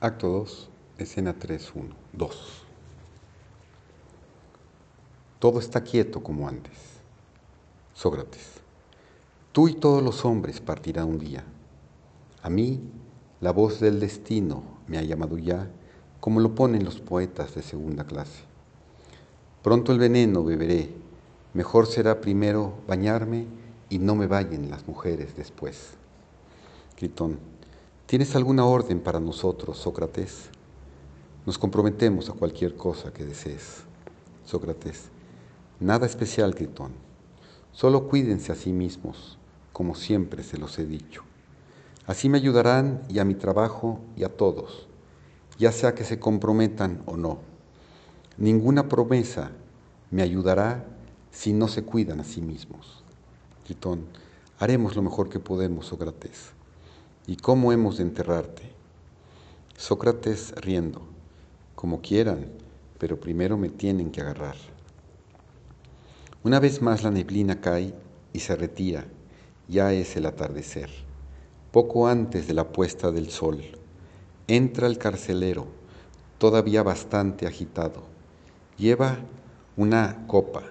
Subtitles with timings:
[0.00, 0.68] Acto 2,
[0.98, 2.62] escena 3, 1, 2.
[5.40, 6.72] Todo está quieto como antes.
[7.94, 8.60] Sócrates,
[9.50, 11.42] tú y todos los hombres partirán un día.
[12.44, 12.80] A mí,
[13.40, 15.68] la voz del destino me ha llamado ya,
[16.20, 18.44] como lo ponen los poetas de segunda clase.
[19.64, 20.94] Pronto el veneno beberé,
[21.54, 23.46] mejor será primero bañarme
[23.88, 25.94] y no me vayan las mujeres después.
[26.94, 27.40] Critón,
[28.08, 30.48] ¿tienes alguna orden para nosotros, Sócrates?
[31.44, 33.82] Nos comprometemos a cualquier cosa que desees.
[34.46, 35.10] Sócrates,
[35.78, 36.92] Nada especial, Critón.
[37.70, 39.36] Solo cuídense a sí mismos,
[39.74, 41.22] como siempre se los he dicho.
[42.06, 44.88] Así me ayudarán y a mi trabajo y a todos,
[45.58, 47.40] ya sea que se comprometan o no.
[48.38, 49.50] Ninguna promesa
[50.10, 50.86] me ayudará
[51.30, 53.04] si no se cuidan a sí mismos.
[53.66, 54.06] Critón,
[54.58, 56.57] haremos lo mejor que podemos, Sócrates.
[57.28, 58.62] ¿Y cómo hemos de enterrarte?
[59.76, 61.02] Sócrates riendo,
[61.74, 62.46] como quieran,
[62.98, 64.56] pero primero me tienen que agarrar.
[66.42, 67.92] Una vez más la neblina cae
[68.32, 69.04] y se retira,
[69.68, 70.88] ya es el atardecer.
[71.70, 73.62] Poco antes de la puesta del sol,
[74.46, 75.66] entra el carcelero,
[76.38, 78.04] todavía bastante agitado.
[78.78, 79.18] Lleva
[79.76, 80.62] una copa.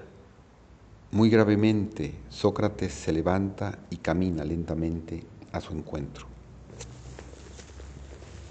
[1.12, 6.37] Muy gravemente, Sócrates se levanta y camina lentamente a su encuentro.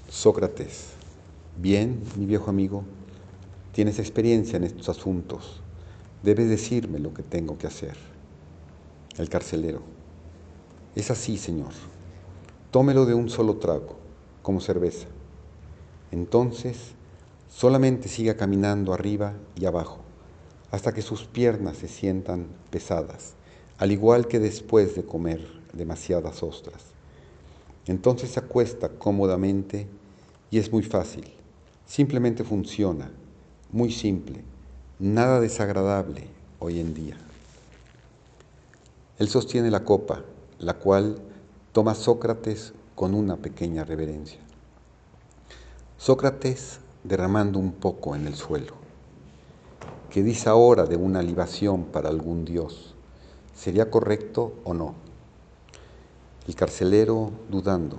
[0.09, 0.91] Sócrates,
[1.57, 2.85] bien, mi viejo amigo,
[3.73, 5.63] tienes experiencia en estos asuntos
[6.27, 7.97] Debe decirme lo que tengo que hacer.
[9.17, 9.83] El carcelero.
[10.97, 11.71] Es así, Señor.
[12.73, 13.97] Tómelo de un solo trago,
[14.43, 15.07] como cerveza.
[16.11, 16.95] Entonces,
[17.49, 19.99] solamente siga caminando arriba y abajo,
[20.73, 23.35] hasta que sus piernas se sientan pesadas,
[23.79, 26.87] al igual que después de comer demasiadas ostras.
[27.87, 29.87] Entonces se acuesta cómodamente
[30.51, 31.33] y es muy fácil.
[31.87, 33.11] Simplemente funciona,
[33.71, 34.45] muy simple
[34.99, 36.27] nada desagradable
[36.59, 37.17] hoy en día.
[39.19, 40.23] Él sostiene la copa,
[40.59, 41.19] la cual
[41.73, 44.41] toma Sócrates con una pequeña reverencia.
[45.99, 48.75] Sócrates derramando un poco en el suelo.
[50.11, 52.95] ¿Qué dice ahora de una libación para algún dios?
[53.55, 54.95] ¿Sería correcto o no?
[56.49, 57.99] El carcelero dudando.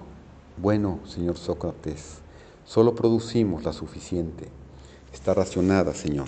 [0.58, 2.20] Bueno, señor Sócrates,
[2.68, 4.50] solo producimos la suficiente.
[5.14, 6.28] Está racionada, señor.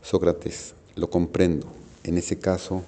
[0.00, 1.66] Sócrates, lo comprendo.
[2.04, 2.82] En ese caso,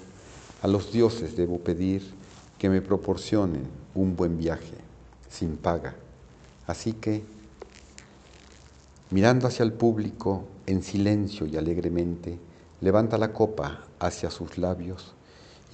[0.63, 2.15] a los dioses debo pedir
[2.57, 4.77] que me proporcionen un buen viaje,
[5.29, 5.97] sin paga.
[6.67, 7.25] Así que,
[9.11, 12.39] mirando hacia el público en silencio y alegremente,
[12.81, 15.15] levanta la copa hacia sus labios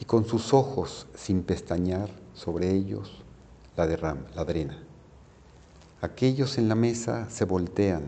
[0.00, 3.22] y con sus ojos sin pestañear sobre ellos
[3.76, 4.78] la derrama, la drena.
[6.04, 8.02] Aquellos en la mesa se voltean,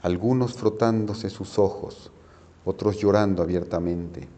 [0.00, 2.12] algunos frotándose sus ojos,
[2.64, 4.28] otros llorando abiertamente,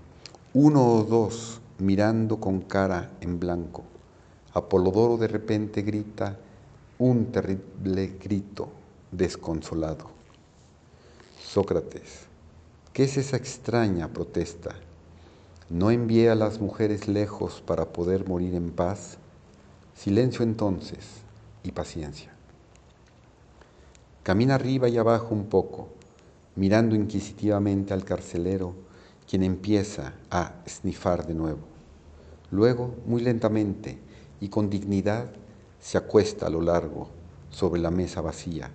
[0.54, 3.84] uno o dos mirando con cara en blanco.
[4.54, 6.38] Apolodoro de repente grita
[6.98, 8.70] un terrible grito
[9.12, 10.06] desconsolado.
[11.44, 12.20] Sócrates,
[12.94, 14.70] ¿qué es esa extraña protesta?
[15.68, 19.18] ¿No envié a las mujeres lejos para poder morir en paz?
[19.94, 21.04] Silencio entonces
[21.62, 22.37] y paciencia.
[24.28, 25.88] Camina arriba y abajo un poco
[26.54, 28.74] mirando inquisitivamente al carcelero,
[29.26, 31.60] quien empieza a snifar de nuevo.
[32.50, 33.98] Luego, muy lentamente
[34.38, 35.30] y con dignidad,
[35.80, 37.08] se acuesta a lo largo
[37.48, 38.70] sobre la mesa vacía.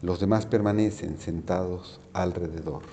[0.00, 2.84] Los demás permanecen sentados alrededor.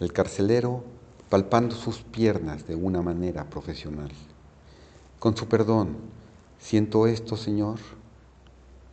[0.00, 0.82] El carcelero
[1.28, 4.10] palpando sus piernas de una manera profesional.
[5.20, 5.94] Con su perdón,
[6.58, 7.78] ¿siento esto, Señor?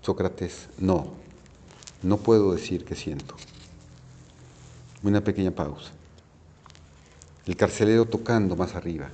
[0.03, 1.19] Sócrates, no,
[2.03, 3.35] no puedo decir que siento.
[5.03, 5.91] Una pequeña pausa.
[7.45, 9.09] El carcelero tocando más arriba.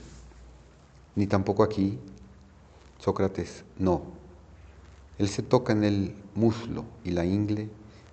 [1.16, 1.98] Ni tampoco aquí.
[3.00, 4.02] Sócrates, no.
[5.18, 7.70] Él se toca en el muslo y la ingle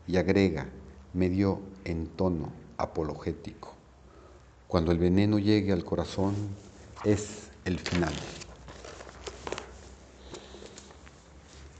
[0.06, 0.68] y agrega,
[1.12, 3.74] medio en tono apologético.
[4.68, 6.34] Cuando el veneno llegue al corazón,
[7.04, 8.12] es el final.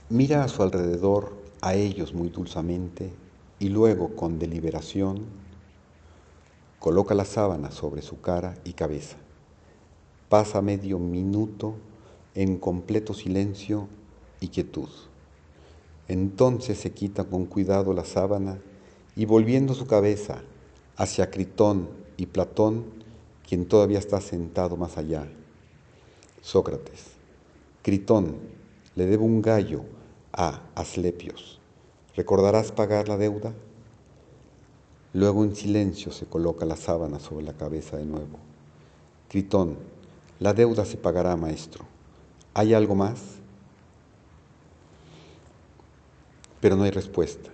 [0.09, 3.11] Mira a su alrededor a ellos muy dulcemente
[3.59, 5.25] y luego con deliberación
[6.85, 9.17] Coloca la sábana sobre su cara y cabeza.
[10.29, 11.73] Pasa medio minuto
[12.35, 13.87] en completo silencio
[14.39, 14.89] y quietud.
[16.07, 18.59] Entonces se quita con cuidado la sábana
[19.15, 20.43] y volviendo su cabeza
[20.95, 22.85] hacia Critón y Platón,
[23.49, 25.27] quien todavía está sentado más allá.
[26.43, 27.05] Sócrates,
[27.81, 28.35] Critón,
[28.93, 29.85] le debo un gallo
[30.37, 31.59] a Asclepios,
[32.15, 33.53] ¿recordarás pagar la deuda?
[35.13, 38.37] Luego en silencio se coloca la sábana sobre la cabeza de nuevo.
[39.29, 39.77] Tritón,
[40.39, 41.85] la deuda se pagará, maestro.
[42.53, 43.21] ¿Hay algo más?
[46.59, 47.49] Pero no hay respuesta.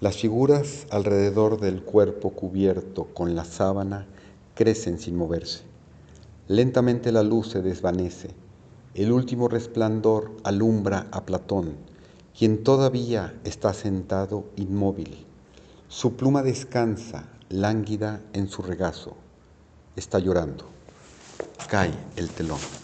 [0.00, 4.06] Las figuras alrededor del cuerpo cubierto con la sábana
[4.54, 5.62] crecen sin moverse.
[6.48, 8.30] Lentamente la luz se desvanece.
[8.94, 11.76] El último resplandor alumbra a Platón,
[12.36, 15.26] quien todavía está sentado inmóvil.
[15.88, 19.16] Su pluma descansa, lánguida en su regazo.
[19.96, 20.64] Está llorando.
[21.68, 22.81] Cae el telón.